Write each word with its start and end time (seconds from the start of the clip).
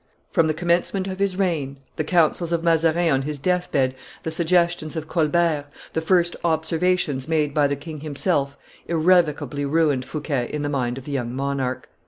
From 0.31 0.47
the 0.47 0.55
commencement 0.55 1.05
of 1.05 1.19
his 1.19 1.35
reign, 1.37 1.77
the 1.95 2.03
counsels 2.03 2.51
of 2.51 2.63
Mazarin 2.63 3.11
on 3.11 3.21
his 3.21 3.37
death 3.37 3.71
bed, 3.71 3.93
the 4.23 4.31
suggestions 4.31 4.95
of 4.95 5.07
Colbert, 5.07 5.65
the 5.93 6.01
first 6.01 6.35
observations 6.43 7.27
made 7.27 7.53
by 7.53 7.67
the 7.67 7.75
king 7.75 7.99
himself, 7.99 8.57
irrevocably 8.87 9.63
ruined 9.63 10.03
Fouquet 10.03 10.49
in 10.51 10.63
the 10.63 10.69
mind 10.69 10.97
of 10.97 11.05
the 11.05 11.11
young 11.11 11.35
monarch. 11.35 11.87